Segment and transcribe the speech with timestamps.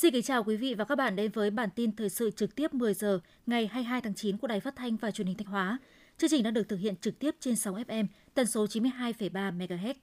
[0.00, 2.54] Xin kính chào quý vị và các bạn đến với bản tin thời sự trực
[2.54, 5.46] tiếp 10 giờ ngày 22 tháng 9 của Đài Phát thanh và Truyền hình Thanh
[5.46, 5.78] Hóa.
[6.18, 9.94] Chương trình đã được thực hiện trực tiếp trên 6 FM, tần số 92,3 MHz.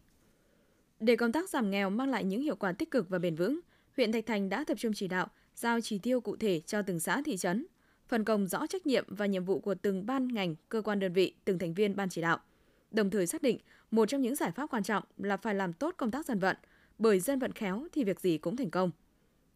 [1.00, 3.60] Để công tác giảm nghèo mang lại những hiệu quả tích cực và bền vững,
[3.98, 7.00] huyện Thạch Thành đã tập trung chỉ đạo, giao chỉ tiêu cụ thể cho từng
[7.00, 7.66] xã thị trấn,
[8.08, 11.14] phân công rõ trách nhiệm và nhiệm vụ của từng ban ngành, cơ quan đơn
[11.14, 12.40] vị, từng thành viên ban chỉ đạo.
[12.92, 13.60] Đồng thời xác định,
[13.92, 16.58] một trong những giải pháp quan trọng là phải làm tốt công tác dân vận,
[16.98, 18.92] bởi dân vận khéo thì việc gì cũng thành công.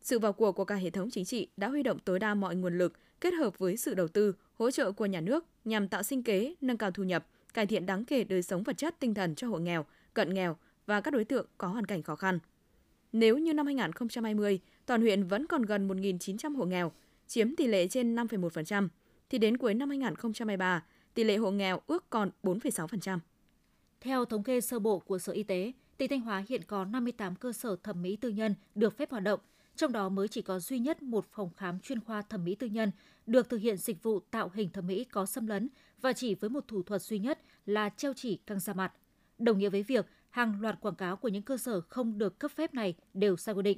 [0.01, 2.55] Sự vào cuộc của cả hệ thống chính trị đã huy động tối đa mọi
[2.55, 6.03] nguồn lực kết hợp với sự đầu tư, hỗ trợ của nhà nước nhằm tạo
[6.03, 9.13] sinh kế, nâng cao thu nhập, cải thiện đáng kể đời sống vật chất tinh
[9.13, 12.39] thần cho hộ nghèo, cận nghèo và các đối tượng có hoàn cảnh khó khăn.
[13.13, 16.91] Nếu như năm 2020, toàn huyện vẫn còn gần 1.900 hộ nghèo,
[17.27, 18.87] chiếm tỷ lệ trên 5,1%,
[19.29, 20.83] thì đến cuối năm 2023,
[21.13, 23.19] tỷ lệ hộ nghèo ước còn 4,6%.
[24.01, 27.35] Theo thống kê sơ bộ của Sở Y tế, tỉnh Thanh Hóa hiện có 58
[27.35, 29.39] cơ sở thẩm mỹ tư nhân được phép hoạt động,
[29.81, 32.67] trong đó mới chỉ có duy nhất một phòng khám chuyên khoa thẩm mỹ tư
[32.67, 32.91] nhân
[33.25, 35.69] được thực hiện dịch vụ tạo hình thẩm mỹ có xâm lấn
[36.01, 38.93] và chỉ với một thủ thuật duy nhất là treo chỉ căng da mặt.
[39.37, 42.51] Đồng nghĩa với việc hàng loạt quảng cáo của những cơ sở không được cấp
[42.51, 43.77] phép này đều sai quy định.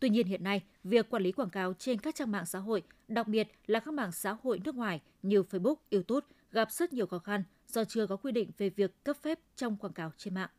[0.00, 2.82] Tuy nhiên hiện nay, việc quản lý quảng cáo trên các trang mạng xã hội,
[3.08, 7.06] đặc biệt là các mạng xã hội nước ngoài như Facebook, YouTube gặp rất nhiều
[7.06, 10.34] khó khăn do chưa có quy định về việc cấp phép trong quảng cáo trên
[10.34, 10.50] mạng.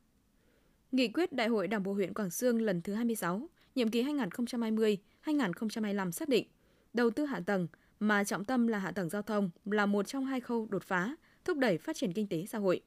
[0.91, 6.11] Nghị quyết Đại hội Đảng bộ huyện Quảng Sương lần thứ 26, nhiệm kỳ 2020-2025
[6.11, 6.47] xác định,
[6.93, 7.67] đầu tư hạ tầng
[7.99, 11.15] mà trọng tâm là hạ tầng giao thông là một trong hai khâu đột phá
[11.45, 12.81] thúc đẩy phát triển kinh tế xã hội.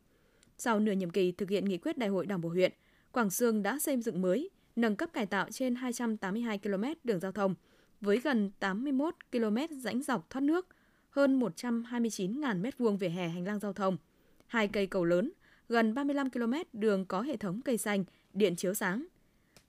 [0.59, 2.73] Sau nửa nhiệm kỳ thực hiện nghị quyết Đại hội Đảng bộ huyện,
[3.13, 7.33] Quảng Sương đã xây dựng mới, nâng cấp cải tạo trên 282 km đường giao
[7.33, 7.55] thông
[8.01, 10.67] với gần 81 km rãnh dọc thoát nước,
[11.11, 13.97] hơn 129.000 m2 vỉa hè hành lang giao thông,
[14.47, 15.33] hai cây cầu lớn,
[15.69, 19.07] gần 35 km đường có hệ thống cây xanh, điện chiếu sáng.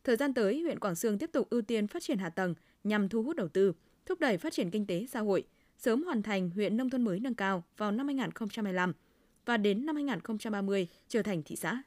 [0.06, 3.10] Thời gian tới, huyện Quảng Sương tiếp tục ưu tiên phát triển hạ tầng nhằm
[3.10, 3.74] thu hút đầu tư,
[4.06, 7.20] thúc đẩy phát triển kinh tế xã hội, sớm hoàn thành huyện nông thôn mới
[7.20, 8.94] nâng cao vào năm 2025
[9.46, 11.82] và đến năm 2030 trở thành thị xã.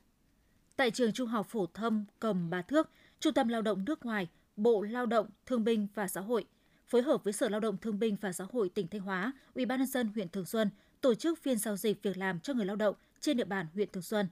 [0.76, 2.90] Tại trường Trung học phổ thông Cầm Bà Thước,
[3.20, 6.44] Trung tâm Lao động nước ngoài, Bộ Lao động, Thương binh và Xã hội
[6.86, 9.66] phối hợp với Sở Lao động Thương binh và Xã hội tỉnh Thanh Hóa, Ủy
[9.66, 10.70] ban nhân dân huyện Thường Xuân
[11.00, 13.88] tổ chức phiên giao dịch việc làm cho người lao động trên địa bàn huyện
[13.92, 14.28] Thường Xuân.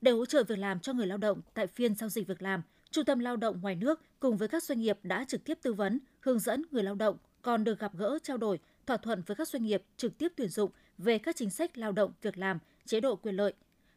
[0.00, 2.62] Để hỗ trợ việc làm cho người lao động tại phiên giao dịch việc làm,
[2.90, 5.72] Trung tâm Lao động ngoài nước cùng với các doanh nghiệp đã trực tiếp tư
[5.72, 9.36] vấn, hướng dẫn người lao động còn được gặp gỡ trao đổi, thỏa thuận với
[9.36, 12.58] các doanh nghiệp trực tiếp tuyển dụng về các chính sách lao động, việc làm,
[12.86, 13.52] chế độ quyền lợi.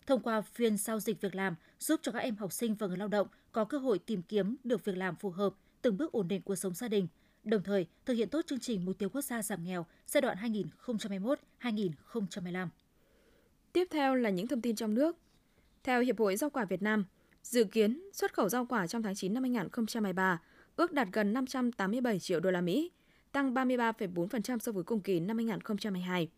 [0.07, 2.97] Thông qua phiên giao dịch việc làm giúp cho các em học sinh và người
[2.97, 6.27] lao động có cơ hội tìm kiếm được việc làm phù hợp, từng bước ổn
[6.27, 7.07] định cuộc sống gia đình,
[7.43, 10.37] đồng thời thực hiện tốt chương trình mục tiêu quốc gia giảm nghèo giai đoạn
[11.61, 12.67] 2021-2025.
[13.73, 15.17] Tiếp theo là những thông tin trong nước.
[15.83, 17.05] Theo Hiệp hội Rau quả Việt Nam,
[17.43, 20.41] dự kiến xuất khẩu rau quả trong tháng 9 năm 2023
[20.75, 22.91] ước đạt gần 587 triệu đô la Mỹ,
[23.31, 26.29] tăng 33,4% so với cùng kỳ năm 2022.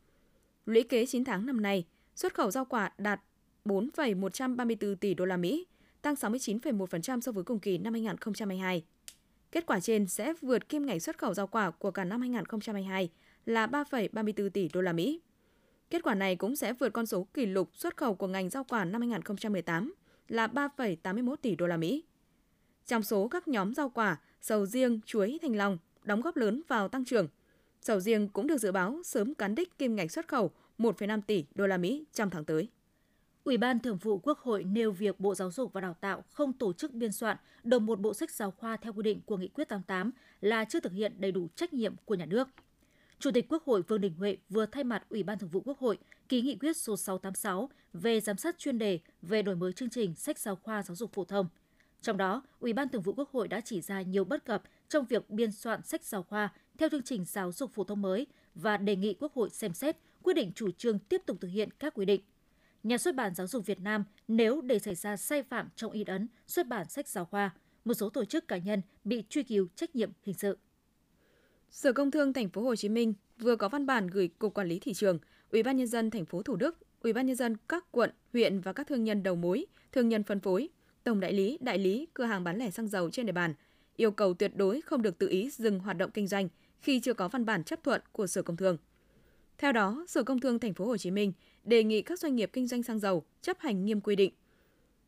[0.66, 3.22] Lũy kế 9 tháng năm nay, xuất khẩu rau quả đạt
[3.66, 5.66] 4,134 tỷ đô la Mỹ,
[6.02, 8.84] tăng 69,1% so với cùng kỳ năm 2022.
[9.52, 13.10] Kết quả trên sẽ vượt kim ngạch xuất khẩu rau quả của cả năm 2022
[13.46, 15.22] là 3,34 tỷ đô la Mỹ.
[15.90, 18.64] Kết quả này cũng sẽ vượt con số kỷ lục xuất khẩu của ngành rau
[18.64, 19.94] quả năm 2018
[20.28, 22.04] là 3,81 tỷ đô la Mỹ.
[22.86, 26.88] Trong số các nhóm rau quả, sầu riêng, chuối, thanh long đóng góp lớn vào
[26.88, 27.28] tăng trưởng.
[27.82, 31.46] Sầu riêng cũng được dự báo sớm cán đích kim ngạch xuất khẩu 1,5 tỷ
[31.56, 32.70] đô la Mỹ trong tháng tới.
[33.44, 36.54] Ủy ban Thường vụ Quốc hội nêu việc Bộ Giáo dục và Đào tạo không
[36.54, 39.48] tổ chức biên soạn đồng một bộ sách giáo khoa theo quy định của Nghị
[39.48, 42.48] quyết 88 là chưa thực hiện đầy đủ trách nhiệm của nhà nước.
[43.24, 45.80] Chủ tịch Quốc hội Vương Đình Huệ vừa thay mặt Ủy ban Thường vụ Quốc
[45.80, 45.98] hội
[46.30, 50.16] ký nghị quyết số 686 về giám sát chuyên đề về đổi mới chương trình
[50.16, 51.48] sách giáo khoa giáo dục phổ thông.
[52.02, 55.06] Trong đó, Ủy ban Thường vụ Quốc hội đã chỉ ra nhiều bất cập trong
[55.06, 58.78] việc biên soạn sách giáo khoa theo chương trình giáo dục phổ thông mới và
[58.78, 61.94] đề nghị Quốc hội xem xét quyết định chủ trương tiếp tục thực hiện các
[61.94, 62.22] quy định
[62.84, 66.08] Nhà xuất bản Giáo dục Việt Nam nếu để xảy ra sai phạm trong in
[66.08, 67.52] ấn, xuất bản sách giáo khoa,
[67.86, 70.58] một số tổ chức cá nhân bị truy cứu trách nhiệm hình sự.
[71.74, 74.68] Sở Công Thương Thành phố Hồ Chí Minh vừa có văn bản gửi Cục Quản
[74.68, 75.20] lý thị trường,
[75.52, 78.60] Ủy ban nhân dân thành phố Thủ Đức, Ủy ban nhân dân các quận, huyện
[78.60, 80.70] và các thương nhân đầu mối, thương nhân phân phối,
[81.04, 83.54] tổng đại lý, đại lý, cửa hàng bán lẻ xăng dầu trên địa bàn,
[83.96, 86.50] yêu cầu tuyệt đối không được tự ý dừng hoạt động kinh doanh
[86.82, 88.78] khi chưa có văn bản chấp thuận của Sở Công Thương.
[89.58, 91.34] Theo đó, Sở Công Thương Thành phố Hồ Chí Minh
[91.64, 94.34] đề nghị các doanh nghiệp kinh doanh xăng dầu chấp hành nghiêm quy định,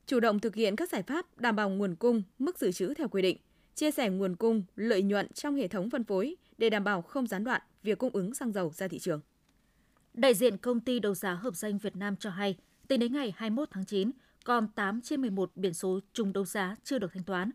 [0.07, 3.07] chủ động thực hiện các giải pháp đảm bảo nguồn cung, mức dự trữ theo
[3.07, 3.38] quy định,
[3.75, 7.28] chia sẻ nguồn cung, lợi nhuận trong hệ thống phân phối để đảm bảo không
[7.28, 9.22] gián đoạn việc cung ứng xăng dầu ra thị trường.
[10.13, 12.57] Đại diện công ty đấu giá hợp danh Việt Nam cho hay,
[12.88, 14.12] tính đến ngày 21 tháng 9,
[14.44, 17.52] còn 8 trên 11 biển số trùng đấu giá chưa được thanh toán.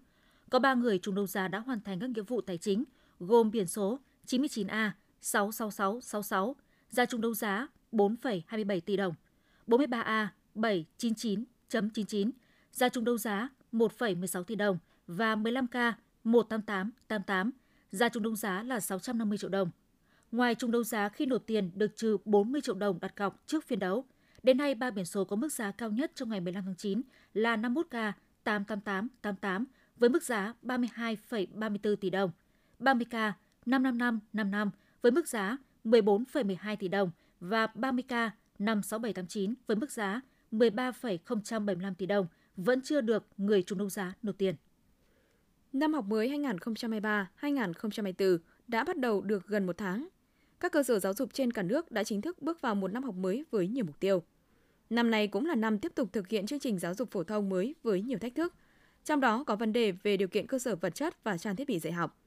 [0.50, 2.84] Có 3 người trùng đấu giá đã hoàn thành các nghĩa vụ tài chính,
[3.20, 6.56] gồm biển số 99A 66666,
[6.90, 9.14] ra trùng đấu giá 4,27 tỷ đồng,
[9.66, 12.30] 43A 799.99,
[12.72, 15.92] ra trùng đấu giá 1,16 tỷ đồng và 15K
[16.24, 17.50] 18888,
[17.90, 19.70] Giá trúng đấu giá là 650 triệu đồng.
[20.32, 23.64] Ngoài trúng đấu giá khi nộp tiền được trừ 40 triệu đồng đặt cọc trước
[23.64, 24.04] phiên đấu,
[24.42, 27.02] đến nay ba biển số có mức giá cao nhất trong ngày 15 tháng 9
[27.34, 28.12] là 51K
[28.44, 29.64] 88888
[29.96, 32.30] với mức giá 32,34 tỷ đồng,
[32.78, 33.32] 30K
[33.66, 34.70] 55555
[35.02, 37.10] với mức giá 14,12 tỷ đồng
[37.40, 40.20] và 30K 56789 với mức giá
[40.50, 42.26] 13,075 tỷ đồng
[42.56, 44.54] vẫn chưa được người trúng đấu giá nộp tiền.
[45.72, 46.28] Năm học mới
[47.40, 48.38] 2023-2024
[48.68, 50.08] đã bắt đầu được gần một tháng.
[50.60, 53.02] Các cơ sở giáo dục trên cả nước đã chính thức bước vào một năm
[53.02, 54.22] học mới với nhiều mục tiêu.
[54.90, 57.48] Năm nay cũng là năm tiếp tục thực hiện chương trình giáo dục phổ thông
[57.48, 58.54] mới với nhiều thách thức,
[59.04, 61.68] trong đó có vấn đề về điều kiện cơ sở vật chất và trang thiết
[61.68, 62.20] bị dạy học.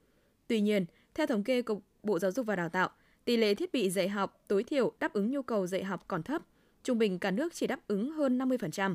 [0.46, 2.88] Tuy nhiên, theo thống kê của Bộ Giáo dục và Đào tạo,
[3.24, 6.22] tỷ lệ thiết bị dạy học tối thiểu đáp ứng nhu cầu dạy học còn
[6.22, 6.42] thấp,
[6.82, 8.94] trung bình cả nước chỉ đáp ứng hơn 50%.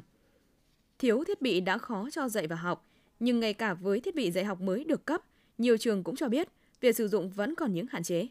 [0.99, 2.88] Thiếu thiết bị đã khó cho dạy và học,
[3.19, 5.21] nhưng ngay cả với thiết bị dạy học mới được cấp,
[5.57, 6.47] nhiều trường cũng cho biết
[6.81, 8.27] việc sử dụng vẫn còn những hạn chế.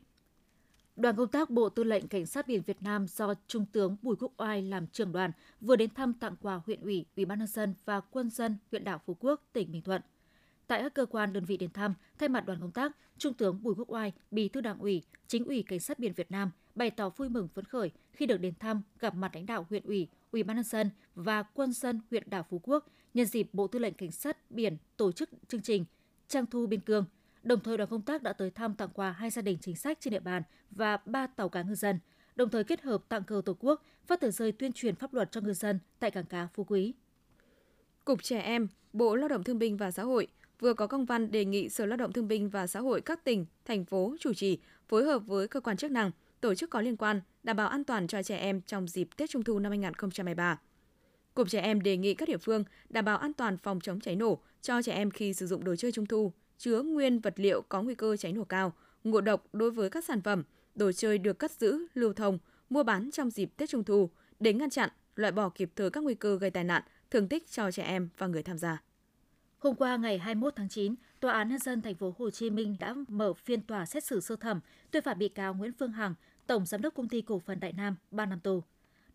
[0.96, 4.16] Đoàn công tác Bộ Tư lệnh Cảnh sát biển Việt Nam do Trung tướng Bùi
[4.16, 7.48] Quốc Oai làm trưởng đoàn vừa đến thăm tặng quà huyện ủy, ủy ban nhân
[7.48, 10.02] dân và quân dân huyện đảo Phú Quốc, tỉnh Bình Thuận.
[10.66, 13.62] Tại các cơ quan đơn vị đến thăm, thay mặt đoàn công tác, Trung tướng
[13.62, 16.90] Bùi Quốc Oai, Bí thư Đảng ủy, Chính ủy Cảnh sát biển Việt Nam bày
[16.90, 20.08] tỏ vui mừng phấn khởi khi được đến thăm, gặp mặt lãnh đạo huyện ủy,
[20.32, 23.78] ủy ban nhân dân và quân dân huyện đảo Phú Quốc nhân dịp Bộ Tư
[23.78, 25.84] lệnh Cảnh sát biển tổ chức chương trình
[26.28, 27.04] Trang thu biên cương.
[27.42, 29.98] Đồng thời đoàn công tác đã tới thăm tặng quà hai gia đình chính sách
[30.00, 31.98] trên địa bàn và ba tàu cá ngư dân,
[32.36, 35.32] đồng thời kết hợp tặng cờ Tổ quốc, phát tờ rơi tuyên truyền pháp luật
[35.32, 36.94] cho ngư dân tại cảng cá Phú Quý.
[38.04, 40.26] Cục Trẻ Em, Bộ Lao động Thương binh và Xã hội
[40.60, 43.24] vừa có công văn đề nghị Sở Lao động Thương binh và Xã hội các
[43.24, 44.58] tỉnh, thành phố chủ trì
[44.88, 47.84] phối hợp với cơ quan chức năng, tổ chức có liên quan đảm bảo an
[47.84, 50.60] toàn cho trẻ em trong dịp Tết Trung thu năm 2023.
[51.34, 54.16] Cục Trẻ Em đề nghị các địa phương đảm bảo an toàn phòng chống cháy
[54.16, 57.62] nổ cho trẻ em khi sử dụng đồ chơi Trung thu chứa nguyên vật liệu
[57.62, 58.72] có nguy cơ cháy nổ cao,
[59.04, 60.42] ngộ độc đối với các sản phẩm,
[60.74, 62.38] đồ chơi được cất giữ, lưu thông,
[62.70, 64.10] mua bán trong dịp Tết Trung thu
[64.40, 67.50] để ngăn chặn, loại bỏ kịp thời các nguy cơ gây tai nạn, thương tích
[67.50, 68.82] cho trẻ em và người tham gia.
[69.58, 72.76] Hôm qua ngày 21 tháng 9, Tòa án nhân dân thành phố Hồ Chí Minh
[72.80, 74.60] đã mở phiên tòa xét xử sơ thẩm
[74.90, 76.14] tuyên phạt bị cáo Nguyễn Phương Hằng,
[76.46, 78.62] tổng giám đốc công ty cổ phần Đại Nam 3 năm tù.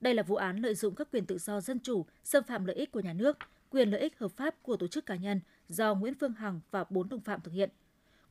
[0.01, 2.75] Đây là vụ án lợi dụng các quyền tự do dân chủ, xâm phạm lợi
[2.75, 3.37] ích của nhà nước,
[3.69, 6.85] quyền lợi ích hợp pháp của tổ chức cá nhân do Nguyễn Phương Hằng và
[6.89, 7.69] bốn đồng phạm thực hiện.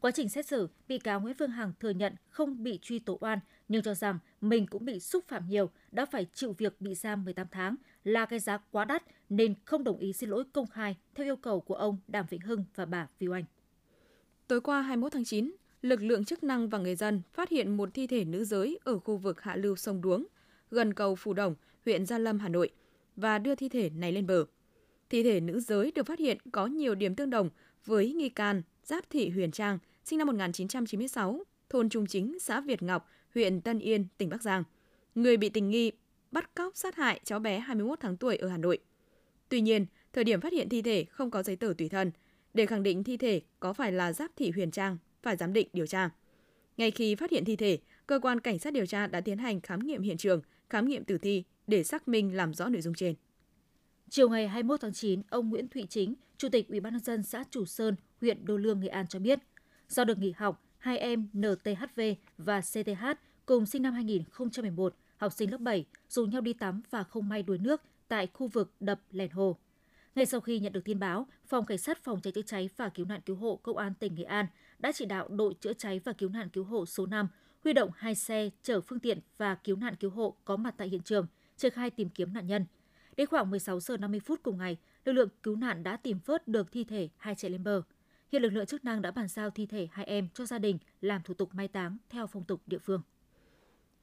[0.00, 3.18] Quá trình xét xử, bị cáo Nguyễn Phương Hằng thừa nhận không bị truy tố
[3.20, 3.38] oan
[3.72, 7.24] nhưng cho rằng mình cũng bị xúc phạm nhiều, đã phải chịu việc bị giam
[7.24, 10.96] 18 tháng là cái giá quá đắt nên không đồng ý xin lỗi công khai
[11.14, 13.44] theo yêu cầu của ông Đàm Vĩnh Hưng và bà Viu Anh.
[14.48, 15.52] Tối qua 21 tháng 9,
[15.82, 18.98] lực lượng chức năng và người dân phát hiện một thi thể nữ giới ở
[18.98, 20.26] khu vực hạ lưu sông Đuống,
[20.70, 21.54] gần cầu Phù Đồng,
[21.84, 22.70] huyện Gia Lâm, Hà Nội
[23.16, 24.44] và đưa thi thể này lên bờ.
[25.10, 27.50] Thi thể nữ giới được phát hiện có nhiều điểm tương đồng
[27.84, 32.82] với nghi can Giáp Thị Huyền Trang, sinh năm 1996, thôn Trung Chính, xã Việt
[32.82, 34.64] Ngọc, huyện Tân Yên, tỉnh Bắc Giang.
[35.14, 35.92] Người bị tình nghi
[36.30, 38.78] bắt cóc sát hại cháu bé 21 tháng tuổi ở Hà Nội.
[39.48, 42.10] Tuy nhiên, thời điểm phát hiện thi thể không có giấy tờ tùy thân.
[42.54, 45.68] Để khẳng định thi thể có phải là Giáp Thị Huyền Trang, phải giám định
[45.72, 46.10] điều tra.
[46.76, 49.60] Ngay khi phát hiện thi thể, cơ quan cảnh sát điều tra đã tiến hành
[49.60, 52.94] khám nghiệm hiện trường, khám nghiệm tử thi để xác minh làm rõ nội dung
[52.94, 53.14] trên.
[54.10, 57.22] Chiều ngày 21 tháng 9, ông Nguyễn Thụy Chính, Chủ tịch Ủy ban nhân dân
[57.22, 59.38] xã Chủ Sơn, huyện Đô Lương, Nghệ An cho biết,
[59.88, 62.00] do được nghỉ học, hai em NTHV
[62.38, 63.06] và CTH
[63.46, 67.42] cùng sinh năm 2011, học sinh lớp 7, rủ nhau đi tắm và không may
[67.42, 69.56] đuối nước tại khu vực đập Lèn Hồ.
[70.14, 72.88] Ngay sau khi nhận được tin báo, Phòng Cảnh sát Phòng cháy chữa cháy và
[72.88, 74.46] Cứu nạn Cứu hộ Công an tỉnh Nghệ An
[74.78, 77.28] đã chỉ đạo đội chữa cháy và cứu nạn cứu hộ số 5
[77.64, 80.88] huy động hai xe chở phương tiện và cứu nạn cứu hộ có mặt tại
[80.88, 82.66] hiện trường, triển khai tìm kiếm nạn nhân.
[83.16, 86.48] Đến khoảng 16 giờ 50 phút cùng ngày, lực lượng cứu nạn đã tìm vớt
[86.48, 87.82] được thi thể hai trẻ lên bờ.
[88.32, 90.78] Hiện lực lượng chức năng đã bàn giao thi thể hai em cho gia đình
[91.00, 93.02] làm thủ tục mai táng theo phong tục địa phương.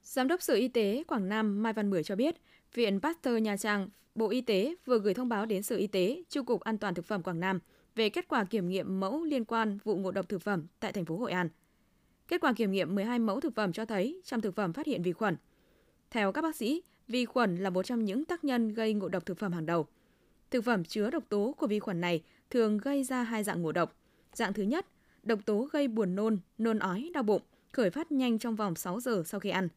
[0.04, 2.36] Giám đốc Sở Y tế Quảng Nam Mai Văn Mười cho biết,
[2.74, 6.24] Viện Pasteur Nha Trang, Bộ Y tế vừa gửi thông báo đến Sở Y tế,
[6.30, 7.60] Chu cục An toàn thực phẩm Quảng Nam
[7.96, 11.06] về kết quả kiểm nghiệm mẫu liên quan vụ ngộ độc thực phẩm tại thành
[11.06, 11.50] phố Hội An.
[12.28, 15.02] Kết quả kiểm nghiệm 12 mẫu thực phẩm cho thấy trong thực phẩm phát hiện
[15.02, 15.38] vi khuẩn.
[16.12, 19.26] Theo các bác sĩ, vi khuẩn là một trong những tác nhân gây ngộ độc
[19.26, 19.88] thực phẩm hàng đầu.
[20.52, 23.72] Thực phẩm chứa độc tố của vi khuẩn này thường gây ra hai dạng ngộ
[23.72, 23.96] độc.
[24.34, 24.86] Dạng thứ nhất,
[25.24, 29.00] độc tố gây buồn nôn, nôn ói, đau bụng, khởi phát nhanh trong vòng 6
[29.00, 29.68] giờ sau khi ăn.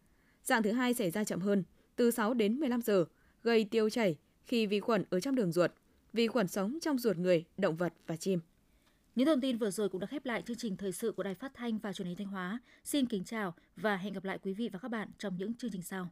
[0.44, 1.64] Dạng thứ hai xảy ra chậm hơn,
[1.96, 3.04] từ 6 đến 15 giờ,
[3.42, 5.70] gây tiêu chảy khi vi khuẩn ở trong đường ruột.
[6.12, 8.40] Vi khuẩn sống trong ruột người, động vật và chim.
[9.14, 11.34] Những thông tin vừa rồi cũng đã khép lại chương trình thời sự của Đài
[11.34, 12.60] Phát thanh và Truyền hình Thanh Hóa.
[12.84, 15.70] Xin kính chào và hẹn gặp lại quý vị và các bạn trong những chương
[15.70, 16.10] trình sau.